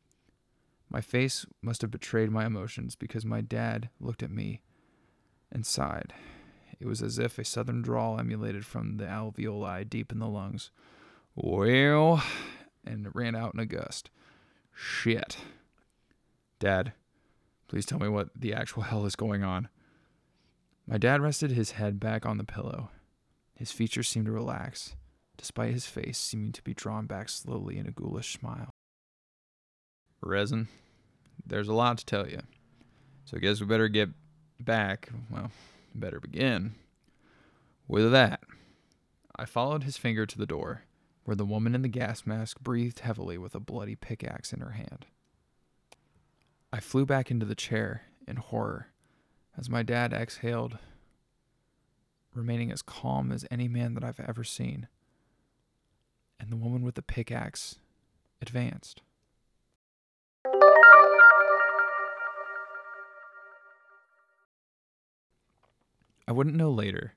My 0.89 1.01
face 1.01 1.47
must 1.63 1.83
have 1.83 1.91
betrayed 1.91 2.31
my 2.31 2.47
emotions 2.47 2.97
because 2.97 3.25
my 3.25 3.41
dad 3.41 3.89
looked 4.01 4.23
at 4.23 4.31
me 4.31 4.63
and 5.51 5.65
sighed. 5.65 6.13
It 6.81 6.87
was 6.87 7.03
as 7.03 7.19
if 7.19 7.39
a 7.39 7.45
southern 7.45 7.83
drawl 7.83 8.19
emulated 8.19 8.67
from 8.67 8.97
the 8.97 9.05
alveoli 9.05 9.89
deep 9.89 10.11
in 10.11 10.19
the 10.19 10.29
lungs. 10.29 10.71
Well, 11.35 12.23
and 12.85 13.07
it 13.07 13.15
ran 13.15 13.35
out 13.35 13.55
in 13.55 13.61
a 13.61 13.67
gust. 13.67 14.11
Shit. 14.75 15.37
Dad, 16.59 16.93
please 17.73 17.87
tell 17.87 17.99
me 17.99 18.09
what 18.09 18.29
the 18.37 18.53
actual 18.53 18.83
hell 18.91 19.07
is 19.07 19.17
going 19.17 19.43
on. 19.43 19.67
My 20.87 20.99
dad 20.99 21.23
rested 21.23 21.53
his 21.53 21.73
head 21.73 21.99
back 21.99 22.27
on 22.27 22.37
the 22.37 22.45
pillow. 22.45 22.91
His 23.55 23.73
features 23.73 24.09
seemed 24.09 24.27
to 24.27 24.33
relax, 24.33 24.95
despite 25.39 25.73
his 25.73 25.87
face 25.87 26.19
seeming 26.19 26.53
to 26.53 26.63
be 26.63 26.75
drawn 26.75 27.07
back 27.07 27.31
slowly 27.31 27.79
in 27.79 27.87
a 27.87 27.91
ghoulish 27.91 28.35
smile. 28.35 28.69
Resin, 30.21 30.69
there's 31.47 31.69
a 31.69 31.73
lot 31.73 31.97
to 31.97 32.05
tell 32.05 32.29
you. 32.29 32.41
So 33.25 33.39
I 33.39 33.41
guess 33.41 33.59
we 33.59 33.67
better 33.67 33.89
get 33.89 34.11
back, 34.61 35.09
well, 35.31 35.51
better 35.95 36.21
begin 36.21 36.75
with 37.89 38.13
that. 38.13 38.41
I 39.35 39.47
followed 39.47 39.85
his 39.85 39.97
finger 39.97 40.27
to 40.27 40.39
the 40.39 40.45
door 40.45 40.83
where 41.25 41.37
the 41.37 41.47
woman 41.47 41.75
in 41.75 41.81
the 41.81 41.89
gas 41.89 42.27
mask 42.27 42.61
breathed 42.61 43.01
heavily 43.01 43.39
with 43.39 43.55
a 43.55 43.61
bloody 43.61 43.95
pickaxe 43.95 44.53
in 44.53 44.61
her 44.61 44.73
hand. 44.73 45.07
I 46.73 46.81
flew 46.81 47.05
back 47.05 47.31
into 47.31 47.45
the 47.45 47.55
chair 47.55 48.05
in 48.27 48.37
horror 48.37 48.89
as 49.59 49.69
my 49.69 49.83
dad 49.83 50.15
exhaled, 50.15 50.79
remaining 52.35 52.73
as 52.73 52.81
calm 52.81 53.31
as 53.31 53.45
any 53.51 53.69
man 53.69 53.93
that 53.93 54.03
I've 54.03 54.21
ever 54.21 54.43
seen. 54.43 54.89
And 56.41 56.51
the 56.51 56.57
woman 56.57 56.83
with 56.83 56.95
the 56.95 57.03
pickaxe 57.03 57.77
advanced. 58.41 59.03
I 66.27 66.33
wouldn't 66.33 66.57
know 66.57 66.71
later, 66.71 67.13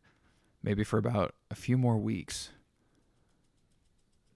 maybe 0.62 0.84
for 0.84 0.98
about 0.98 1.34
a 1.50 1.56
few 1.56 1.78
more 1.78 1.98
weeks, 1.98 2.50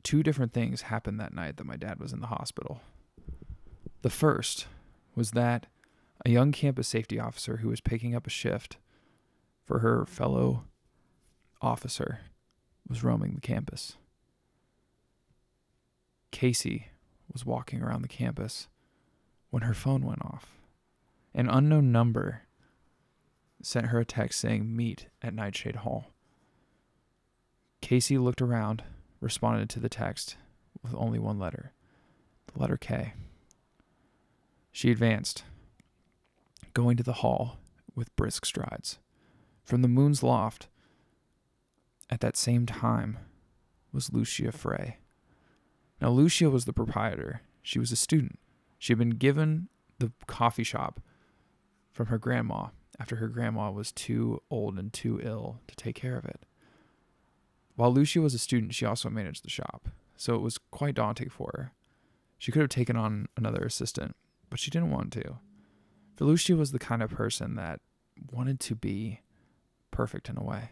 two 0.02 0.24
different 0.24 0.54
things 0.54 0.84
happened 0.84 1.20
that 1.20 1.34
night 1.34 1.58
that 1.58 1.66
my 1.66 1.76
dad 1.76 2.00
was 2.00 2.14
in 2.14 2.22
the 2.22 2.28
hospital. 2.28 2.80
The 4.02 4.10
first 4.10 4.68
was 5.16 5.32
that 5.32 5.68
a 6.26 6.30
young 6.30 6.52
campus 6.52 6.88
safety 6.88 7.20
officer 7.20 7.58
who 7.58 7.70
was 7.70 7.82
picking 7.82 8.16
up 8.16 8.28
a 8.28 8.32
shift 8.32 8.78
for 9.66 9.80
her 9.80 10.06
fellow 10.06 10.64
officer 11.62 12.20
was 12.88 13.04
roaming 13.04 13.36
the 13.36 13.42
campus. 13.42 13.98
Casey 16.32 16.88
was 17.32 17.46
walking 17.46 17.82
around 17.82 18.02
the 18.02 18.08
campus 18.08 18.68
when 19.50 19.64
her 19.64 19.74
phone 19.74 20.06
went 20.06 20.24
off. 20.24 20.60
An 21.34 21.50
unknown 21.50 21.92
number 21.92 22.44
sent 23.62 23.88
her 23.88 24.00
a 24.00 24.06
text 24.06 24.40
saying, 24.40 24.76
Meet 24.76 25.08
at 25.22 25.34
Nightshade 25.34 25.78
Hall. 25.78 26.08
Casey 27.82 28.18
looked 28.18 28.42
around 28.42 28.84
responded 29.22 29.70
to 29.70 29.80
the 29.80 29.90
text 29.90 30.38
with 30.82 30.94
only 30.96 31.20
one 31.20 31.40
letter 31.40 31.74
the 32.54 32.60
letter 32.60 32.78
K. 32.78 33.14
She 34.72 34.92
advanced, 34.92 35.44
going 36.74 36.98
to 36.98 37.04
the 37.04 37.14
hall 37.14 37.58
with 37.96 38.16
brisk 38.16 38.46
strides. 38.46 39.00
From 39.64 39.82
the 39.82 39.88
moon's 39.88 40.24
loft, 40.24 40.68
at 42.10 42.22
that 42.22 42.38
same 42.38 42.66
time, 42.66 43.18
was 43.92 44.14
Lucia 44.14 44.52
Frey. 44.52 44.98
Now, 46.02 46.10
Lucia 46.10 46.50
was 46.50 46.66
the 46.66 46.74
proprietor. 46.74 47.42
She 47.62 47.80
was 47.80 47.92
a 47.92 47.96
student. 47.96 48.40
She 48.78 48.94
had 48.94 49.00
been 49.00 49.12
given 49.12 49.68
the 50.00 50.12
coffee 50.28 50.64
shop 50.64 51.02
from 51.92 52.08
her 52.08 52.18
grandma 52.18 52.68
after 53.00 53.18
her 53.18 53.28
grandma 53.28 53.72
was 53.72 53.92
too 53.92 54.42
old 54.50 54.78
and 54.78 54.92
too 54.92 55.20
ill 55.22 55.60
to 55.68 55.76
take 55.76 55.96
care 55.96 56.18
of 56.18 56.26
it. 56.26 56.46
While 57.76 57.94
Lucia 57.94 58.22
was 58.22 58.34
a 58.34 58.40
student, 58.40 58.74
she 58.74 58.86
also 58.86 59.10
managed 59.10 59.44
the 59.44 59.50
shop, 59.50 59.88
so 60.18 60.36
it 60.36 60.42
was 60.42 60.58
quite 60.58 60.96
daunting 60.96 61.30
for 61.30 61.52
her. 61.56 61.74
She 62.38 62.52
could 62.52 62.62
have 62.62 62.70
taken 62.70 62.96
on 62.96 63.28
another 63.38 63.64
assistant, 63.64 64.16
but 64.50 64.60
she 64.60 64.72
didn't 64.72 64.92
want 64.92 65.14
to. 65.14 65.38
Lucia 66.20 66.56
was 66.56 66.72
the 66.72 66.80
kind 66.80 67.02
of 67.02 67.12
person 67.12 67.56
that 67.56 67.80
wanted 68.32 68.60
to 68.60 68.76
be 68.76 69.22
perfect 69.92 70.30
in 70.30 70.38
a 70.38 70.44
way, 70.44 70.72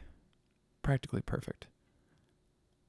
practically 0.81 1.21
perfect. 1.21 1.67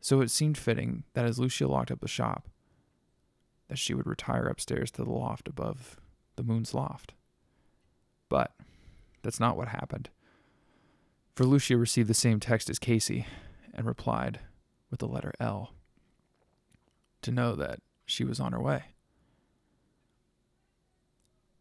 So 0.01 0.21
it 0.21 0.31
seemed 0.31 0.59
fitting 0.59 1.05
that 1.15 1.25
as 1.25 1.39
Lucia 1.39 1.69
locked 1.69 1.91
up 1.91 2.01
the 2.01 2.09
shop, 2.09 2.49
that 3.69 3.79
she 3.79 3.95
would 3.95 4.07
retire 4.07 4.47
upstairs 4.47 4.91
to 4.93 5.05
the 5.05 5.11
loft 5.11 5.47
above 5.47 5.97
the 6.37 6.43
moon's 6.43 6.75
loft. 6.75 7.15
But 8.29 8.53
that's 9.23 9.41
not 9.41 9.57
what 9.57 9.69
happened. 9.69 10.11
For 11.37 11.45
Lucia 11.45 11.77
received 11.77 12.09
the 12.09 12.15
same 12.15 12.41
text 12.41 12.69
as 12.69 12.79
Casey, 12.79 13.27
and 13.79 13.87
replied 13.87 14.41
with 14.91 14.99
the 14.99 15.07
letter 15.07 15.33
L 15.39 15.73
to 17.23 17.31
know 17.31 17.55
that 17.55 17.81
she 18.07 18.25
was 18.25 18.41
on 18.41 18.53
her 18.53 18.61
way. 18.61 18.83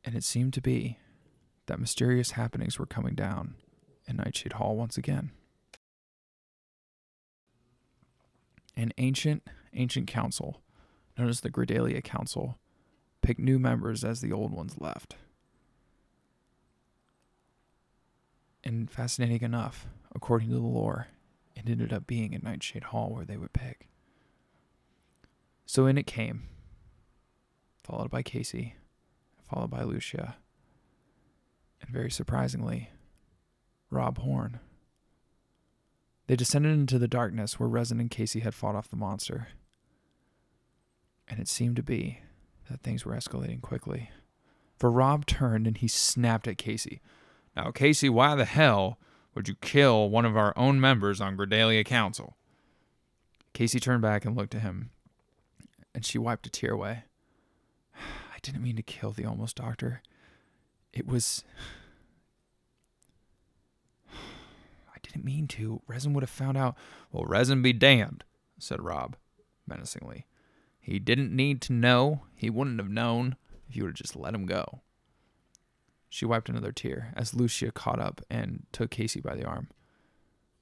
And 0.07 0.15
it 0.15 0.23
seemed 0.23 0.53
to 0.53 0.61
be 0.61 0.99
that 1.65 1.81
mysterious 1.81 2.31
happenings 2.31 2.79
were 2.79 2.85
coming 2.85 3.13
down 3.13 3.55
in 4.07 4.15
Nightshade 4.15 4.53
Hall 4.53 4.77
once 4.77 4.97
again. 4.97 5.31
An 8.77 8.93
ancient, 8.97 9.45
ancient 9.73 10.07
council, 10.07 10.61
known 11.17 11.27
as 11.27 11.41
the 11.41 11.49
Gradelia 11.49 12.01
Council, 12.01 12.57
picked 13.21 13.41
new 13.41 13.59
members 13.59 14.05
as 14.05 14.21
the 14.21 14.31
old 14.31 14.53
ones 14.53 14.75
left. 14.79 15.17
And 18.63 18.89
fascinating 18.89 19.41
enough, 19.41 19.87
according 20.15 20.47
to 20.47 20.53
the 20.53 20.61
lore, 20.61 21.07
it 21.53 21.63
ended 21.67 21.91
up 21.91 22.07
being 22.07 22.31
in 22.31 22.43
Nightshade 22.43 22.85
Hall 22.85 23.09
where 23.09 23.25
they 23.25 23.35
would 23.35 23.51
pick. 23.51 23.89
So 25.65 25.85
in 25.85 25.97
it 25.97 26.07
came, 26.07 26.43
followed 27.83 28.09
by 28.09 28.23
Casey, 28.23 28.75
followed 29.49 29.69
by 29.69 29.83
Lucia, 29.83 30.35
and 31.81 31.89
very 31.89 32.11
surprisingly, 32.11 32.89
Rob 33.89 34.17
Horn. 34.19 34.59
They 36.27 36.35
descended 36.35 36.73
into 36.73 36.99
the 36.99 37.07
darkness 37.07 37.59
where 37.59 37.69
Resin 37.69 37.99
and 37.99 38.11
Casey 38.11 38.41
had 38.41 38.53
fought 38.53 38.75
off 38.75 38.89
the 38.89 38.97
monster. 38.97 39.47
And 41.27 41.39
it 41.39 41.47
seemed 41.47 41.77
to 41.77 41.83
be 41.83 42.19
that 42.69 42.81
things 42.81 43.05
were 43.05 43.15
escalating 43.15 43.61
quickly. 43.61 44.09
For 44.77 44.91
Rob 44.91 45.25
turned 45.25 45.67
and 45.67 45.77
he 45.77 45.87
snapped 45.87 46.47
at 46.47 46.57
Casey. 46.57 47.01
Now, 47.55 47.71
Casey, 47.71 48.09
why 48.09 48.35
the 48.35 48.45
hell 48.45 48.99
would 49.33 49.47
you 49.47 49.55
kill 49.55 50.09
one 50.09 50.25
of 50.25 50.35
our 50.35 50.53
own 50.57 50.79
members 50.81 51.21
on 51.21 51.37
Gredalia 51.37 51.85
Council? 51.85 52.35
Casey 53.53 53.79
turned 53.79 54.01
back 54.01 54.25
and 54.25 54.35
looked 54.35 54.53
at 54.53 54.61
him, 54.61 54.91
and 55.95 56.05
she 56.05 56.17
wiped 56.17 56.45
a 56.45 56.49
tear 56.49 56.73
away. 56.73 57.05
I 58.47 58.51
didn't 58.51 58.63
mean 58.63 58.75
to 58.77 58.83
kill 58.83 59.11
the 59.11 59.25
almost 59.25 59.57
doctor. 59.57 60.01
It 60.93 61.05
was. 61.05 61.43
I 64.09 64.97
didn't 65.03 65.25
mean 65.25 65.47
to. 65.49 65.81
Resin 65.87 66.13
would 66.13 66.23
have 66.23 66.29
found 66.29 66.57
out. 66.57 66.75
Well, 67.11 67.25
Resin 67.25 67.61
be 67.61 67.73
damned, 67.73 68.23
said 68.57 68.81
Rob 68.81 69.17
menacingly. 69.67 70.25
He 70.79 70.99
didn't 70.99 71.35
need 71.35 71.61
to 71.63 71.73
know. 71.73 72.21
He 72.35 72.49
wouldn't 72.49 72.79
have 72.79 72.89
known 72.89 73.35
if 73.67 73.75
you 73.75 73.83
would 73.83 73.89
have 73.89 73.95
just 73.95 74.15
let 74.15 74.33
him 74.33 74.45
go. 74.45 74.81
She 76.07 76.25
wiped 76.25 76.47
another 76.47 76.71
tear 76.71 77.13
as 77.17 77.33
Lucia 77.33 77.71
caught 77.71 77.99
up 77.99 78.21
and 78.29 78.65
took 78.71 78.91
Casey 78.91 79.19
by 79.19 79.35
the 79.35 79.43
arm. 79.43 79.67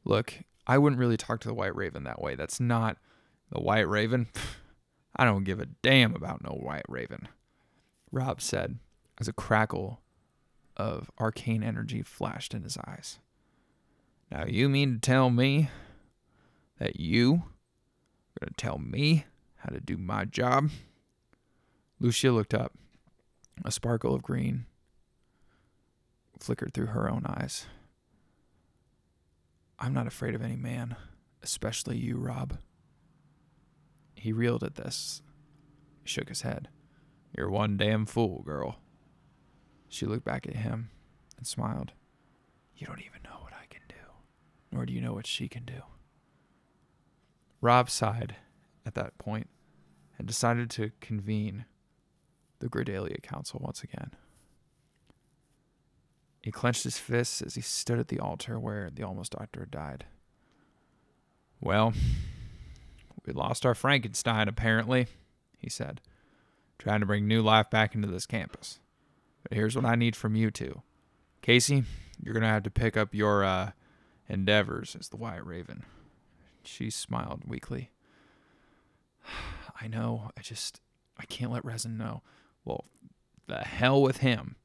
Look, 0.03 0.39
I 0.65 0.79
wouldn't 0.79 0.99
really 0.99 1.17
talk 1.17 1.39
to 1.41 1.47
the 1.47 1.53
White 1.53 1.75
Raven 1.75 2.03
that 2.05 2.21
way. 2.21 2.33
That's 2.33 2.59
not. 2.59 2.97
The 3.51 3.61
White 3.61 3.87
Raven? 3.87 4.27
I 5.15 5.23
don't 5.23 5.43
give 5.43 5.59
a 5.59 5.67
damn 5.67 6.15
about 6.15 6.43
no 6.43 6.49
White 6.49 6.85
Raven, 6.89 7.27
Rob 8.15 8.41
said 8.41 8.79
as 9.19 9.27
a 9.27 9.33
crackle 9.33 9.99
of 10.77 11.11
arcane 11.19 11.61
energy 11.61 12.01
flashed 12.01 12.53
in 12.53 12.63
his 12.63 12.77
eyes. 12.87 13.19
Now, 14.31 14.45
you 14.47 14.69
mean 14.69 14.93
to 14.95 14.99
tell 14.99 15.29
me 15.29 15.69
that 16.79 16.97
you 16.97 17.33
are 17.33 18.45
going 18.45 18.53
to 18.55 18.55
tell 18.57 18.77
me 18.77 19.25
how 19.57 19.69
to 19.69 19.81
do 19.81 19.97
my 19.97 20.23
job? 20.23 20.69
Lucia 21.99 22.31
looked 22.31 22.53
up. 22.53 22.73
A 23.63 23.71
sparkle 23.71 24.15
of 24.15 24.23
green 24.23 24.65
flickered 26.39 26.73
through 26.73 26.87
her 26.87 27.09
own 27.09 27.25
eyes. 27.25 27.67
I'm 29.79 29.93
not 29.93 30.07
afraid 30.07 30.35
of 30.35 30.41
any 30.41 30.57
man, 30.57 30.95
especially 31.41 31.97
you, 31.97 32.17
Rob. 32.17 32.57
He 34.13 34.33
reeled 34.33 34.63
at 34.63 34.75
this, 34.75 35.21
shook 36.03 36.29
his 36.29 36.41
head. 36.41 36.69
You're 37.37 37.49
one 37.49 37.77
damn 37.77 38.05
fool, 38.05 38.43
girl. 38.43 38.77
She 39.89 40.05
looked 40.05 40.25
back 40.25 40.47
at 40.47 40.55
him 40.55 40.89
and 41.37 41.45
smiled. 41.45 41.91
You 42.77 42.87
don't 42.87 43.01
even 43.01 43.21
know 43.23 43.37
what 43.41 43.53
I 43.53 43.65
can 43.69 43.81
do, 43.89 43.95
nor 44.71 44.85
do 44.85 44.93
you 44.93 45.01
know 45.01 45.13
what 45.13 45.27
she 45.27 45.47
can 45.47 45.65
do. 45.65 45.81
Rob 47.61 47.89
sighed 47.89 48.35
at 48.85 48.93
that 48.95 49.17
point 49.17 49.49
and 50.17 50.27
decided 50.27 50.69
to 50.71 50.91
convene 51.01 51.65
the 52.59 52.67
Gredalia 52.67 53.21
Council 53.21 53.59
once 53.63 53.83
again. 53.83 54.11
He 56.41 56.51
clenched 56.51 56.83
his 56.83 56.99
fists 56.99 57.41
as 57.41 57.55
he 57.55 57.61
stood 57.61 57.99
at 57.99 58.07
the 58.07 58.19
altar 58.19 58.59
where 58.59 58.89
the 58.93 59.03
almost 59.03 59.31
doctor 59.31 59.61
had 59.61 59.71
died. 59.71 60.05
Well, 61.59 61.93
we 63.25 63.33
lost 63.33 63.65
our 63.65 63.73
Frankenstein, 63.73 64.47
apparently, 64.47 65.07
he 65.57 65.69
said, 65.69 66.01
trying 66.77 66.99
to 66.99 67.05
bring 67.05 67.27
new 67.27 67.41
life 67.41 67.69
back 67.69 67.95
into 67.95 68.07
this 68.07 68.25
campus. 68.25 68.79
But 69.43 69.55
here's 69.55 69.75
what 69.75 69.85
I 69.85 69.95
need 69.95 70.15
from 70.15 70.35
you 70.35 70.51
two. 70.51 70.81
Casey, 71.41 71.83
you're 72.21 72.33
going 72.33 72.41
to 72.41 72.49
have 72.49 72.63
to 72.63 72.71
pick 72.71 72.97
up 72.97 73.13
your 73.13 73.43
uh, 73.43 73.71
endeavors 74.27 74.95
as 74.99 75.09
the 75.09 75.17
White 75.17 75.45
Raven. 75.45 75.83
She 76.63 76.89
smiled 76.89 77.43
weakly. 77.45 77.91
I 79.81 79.87
know. 79.87 80.31
I 80.37 80.41
just. 80.41 80.81
I 81.17 81.25
can't 81.25 81.51
let 81.51 81.63
Resin 81.63 81.97
know. 81.97 82.23
Well, 82.65 82.85
the 83.47 83.59
hell 83.59 84.01
with 84.01 84.17
him, 84.17 84.55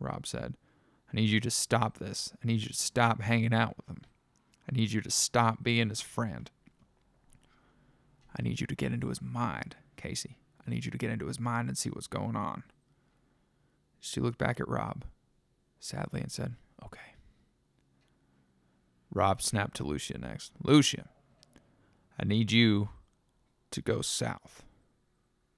Rob 0.00 0.26
said. 0.26 0.54
I 1.12 1.16
need 1.16 1.28
you 1.28 1.40
to 1.40 1.50
stop 1.50 1.98
this. 1.98 2.32
I 2.42 2.46
need 2.46 2.62
you 2.62 2.68
to 2.68 2.74
stop 2.74 3.20
hanging 3.20 3.52
out 3.52 3.76
with 3.76 3.88
him. 3.88 4.02
I 4.68 4.74
need 4.74 4.92
you 4.92 5.00
to 5.02 5.10
stop 5.10 5.62
being 5.62 5.90
his 5.90 6.00
friend. 6.00 6.50
I 8.36 8.42
need 8.42 8.60
you 8.60 8.66
to 8.66 8.74
get 8.74 8.92
into 8.92 9.08
his 9.08 9.20
mind, 9.20 9.76
Casey. 9.96 10.38
I 10.66 10.70
need 10.70 10.84
you 10.84 10.90
to 10.90 10.98
get 10.98 11.10
into 11.10 11.26
his 11.26 11.40
mind 11.40 11.68
and 11.68 11.76
see 11.76 11.90
what's 11.90 12.06
going 12.06 12.36
on. 12.36 12.62
She 14.00 14.20
looked 14.20 14.38
back 14.38 14.60
at 14.60 14.68
Rob 14.68 15.04
sadly 15.80 16.20
and 16.20 16.30
said, 16.30 16.54
Okay. 16.84 17.14
Rob 19.12 19.42
snapped 19.42 19.76
to 19.76 19.84
Lucia 19.84 20.18
next. 20.18 20.52
Lucia, 20.62 21.08
I 22.18 22.24
need 22.24 22.50
you 22.50 22.88
to 23.70 23.82
go 23.82 24.00
south. 24.00 24.62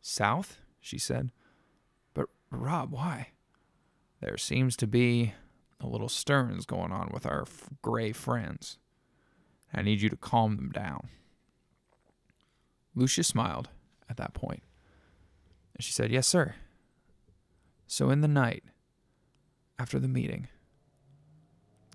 South? 0.01 0.59
She 0.81 0.99
said. 0.99 1.31
But, 2.15 2.27
Rob, 2.51 2.93
why? 2.93 3.29
There 4.21 4.37
seems 4.37 4.77
to 4.79 4.87
be 4.87 5.35
a 5.81 5.87
little 5.87 6.09
stirrings 6.09 6.67
going 6.67 6.93
on 6.93 7.11
with 7.13 7.27
our 7.27 7.43
f- 7.43 7.69
gray 7.83 8.13
friends. 8.13 8.79
I 9.73 9.83
need 9.83 10.01
you 10.01 10.09
to 10.09 10.17
calm 10.17 10.57
them 10.57 10.71
down. 10.71 11.09
Lucia 12.95 13.25
smiled 13.25 13.69
at 14.09 14.17
that 14.17 14.35
point, 14.35 14.63
and 15.75 15.85
she 15.85 15.93
said, 15.93 16.11
Yes, 16.11 16.27
sir. 16.27 16.55
So, 17.87 18.11
in 18.11 18.21
the 18.21 18.29
night, 18.29 18.65
after 19.79 19.99
the 19.99 20.09
meeting, 20.09 20.49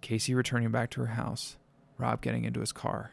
Casey 0.01 0.33
returning 0.33 0.71
back 0.71 0.89
to 0.91 1.01
her 1.01 1.07
house, 1.07 1.57
Rob 1.97 2.21
getting 2.21 2.45
into 2.45 2.59
his 2.59 2.71
car, 2.71 3.11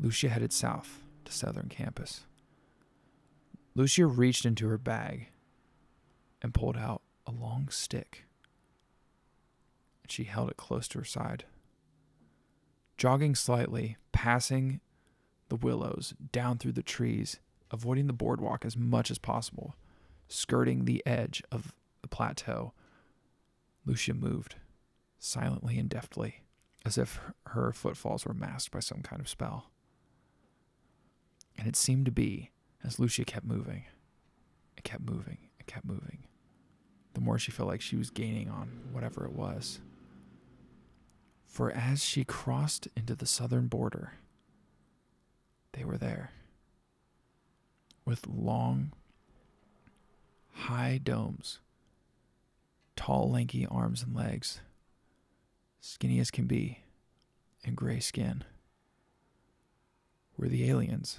Lucia 0.00 0.28
headed 0.28 0.52
south 0.52 1.02
to 1.24 1.32
Southern 1.32 1.68
Campus. 1.68 2.24
Lucia 3.74 4.06
reached 4.06 4.44
into 4.44 4.68
her 4.68 4.78
bag 4.78 5.28
and 6.42 6.54
pulled 6.54 6.76
out 6.76 7.02
a 7.26 7.30
long 7.30 7.68
stick. 7.68 8.24
She 10.08 10.24
held 10.24 10.50
it 10.50 10.56
close 10.56 10.88
to 10.88 10.98
her 10.98 11.04
side. 11.04 11.44
Jogging 12.96 13.34
slightly, 13.34 13.96
passing 14.10 14.80
the 15.48 15.56
willows 15.56 16.14
down 16.32 16.58
through 16.58 16.72
the 16.72 16.82
trees, 16.82 17.38
avoiding 17.70 18.06
the 18.06 18.12
boardwalk 18.12 18.64
as 18.64 18.76
much 18.76 19.10
as 19.10 19.18
possible, 19.18 19.74
skirting 20.28 20.84
the 20.84 21.02
edge 21.06 21.42
of 21.50 21.74
the 22.02 22.08
plateau, 22.08 22.72
Lucia 23.84 24.14
moved, 24.14 24.56
silently 25.18 25.78
and 25.78 25.88
deftly, 25.88 26.42
as 26.84 26.98
if 26.98 27.20
her 27.46 27.72
footfalls 27.72 28.24
were 28.24 28.34
masked 28.34 28.72
by 28.72 28.80
some 28.80 29.02
kind 29.02 29.20
of 29.20 29.28
spell. 29.28 29.70
And 31.56 31.66
it 31.66 31.76
seemed 31.76 32.06
to 32.06 32.12
be, 32.12 32.50
as 32.84 33.00
Lucia 33.00 33.24
kept 33.24 33.46
moving, 33.46 33.84
and 34.76 34.84
kept 34.84 35.02
moving, 35.02 35.38
and 35.58 35.66
kept 35.66 35.84
moving, 35.86 36.24
the 37.14 37.20
more 37.20 37.38
she 37.38 37.50
felt 37.50 37.68
like 37.68 37.80
she 37.80 37.96
was 37.96 38.10
gaining 38.10 38.48
on 38.48 38.68
whatever 38.92 39.24
it 39.24 39.32
was. 39.32 39.80
For 41.46 41.70
as 41.72 42.04
she 42.04 42.24
crossed 42.24 42.88
into 42.96 43.16
the 43.16 43.26
southern 43.26 43.66
border, 43.66 44.12
they 45.72 45.84
were 45.84 45.98
there. 45.98 46.30
With 48.08 48.26
long, 48.26 48.92
high 50.54 50.96
domes, 50.96 51.58
tall, 52.96 53.30
lanky 53.30 53.66
arms 53.66 54.02
and 54.02 54.16
legs, 54.16 54.62
skinny 55.78 56.18
as 56.18 56.30
can 56.30 56.46
be, 56.46 56.84
and 57.66 57.76
gray 57.76 58.00
skin, 58.00 58.44
were 60.38 60.48
the 60.48 60.70
aliens. 60.70 61.18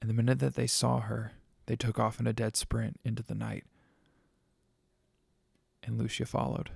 And 0.00 0.08
the 0.08 0.14
minute 0.14 0.38
that 0.38 0.54
they 0.54 0.68
saw 0.68 1.00
her, 1.00 1.32
they 1.66 1.74
took 1.74 1.98
off 1.98 2.20
in 2.20 2.28
a 2.28 2.32
dead 2.32 2.54
sprint 2.54 3.00
into 3.04 3.24
the 3.24 3.34
night. 3.34 3.64
And 5.82 5.98
Lucia 5.98 6.24
followed. 6.24 6.70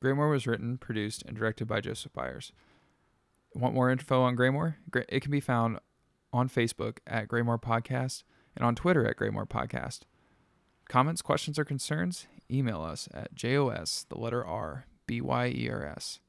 Graymore 0.00 0.28
was 0.28 0.46
written, 0.46 0.78
produced, 0.78 1.22
and 1.26 1.36
directed 1.36 1.66
by 1.66 1.80
Joseph 1.80 2.12
Byers. 2.12 2.52
Want 3.54 3.74
more 3.74 3.90
info 3.90 4.22
on 4.22 4.36
Graymore? 4.36 4.76
It 5.08 5.20
can 5.20 5.30
be 5.30 5.40
found 5.40 5.80
on 6.32 6.48
Facebook 6.48 6.98
at 7.06 7.28
Graymore 7.28 7.58
Podcast 7.58 8.22
and 8.54 8.64
on 8.64 8.74
Twitter 8.74 9.06
at 9.06 9.16
Graymore 9.16 9.46
Podcast. 9.46 10.00
Comments, 10.88 11.20
questions, 11.20 11.58
or 11.58 11.64
concerns? 11.64 12.26
Email 12.50 12.82
us 12.82 13.08
at 13.12 13.34
JOS, 13.34 14.06
the 14.08 14.18
letter 14.18 14.44
R, 14.44 14.86
B 15.06 15.20
Y 15.20 15.52
E 15.54 15.68
R 15.68 15.84
S. 15.84 16.20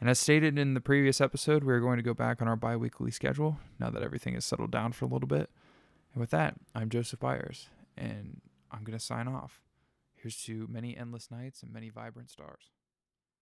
And 0.00 0.08
as 0.08 0.18
stated 0.18 0.58
in 0.58 0.74
the 0.74 0.80
previous 0.80 1.20
episode, 1.20 1.64
we're 1.64 1.80
going 1.80 1.96
to 1.96 2.02
go 2.02 2.14
back 2.14 2.40
on 2.40 2.48
our 2.48 2.56
bi 2.56 2.76
weekly 2.76 3.10
schedule 3.10 3.58
now 3.78 3.90
that 3.90 4.02
everything 4.02 4.34
is 4.34 4.44
settled 4.44 4.70
down 4.70 4.92
for 4.92 5.04
a 5.04 5.08
little 5.08 5.28
bit. 5.28 5.50
And 6.12 6.20
with 6.20 6.30
that, 6.30 6.54
I'm 6.74 6.88
Joseph 6.88 7.20
Byers, 7.20 7.68
and 7.96 8.40
I'm 8.70 8.84
going 8.84 8.98
to 8.98 9.04
sign 9.04 9.28
off. 9.28 9.60
Here's 10.14 10.42
to 10.44 10.66
many 10.68 10.96
endless 10.96 11.30
nights 11.30 11.62
and 11.62 11.72
many 11.72 11.90
vibrant 11.90 12.30
stars. 12.30 12.70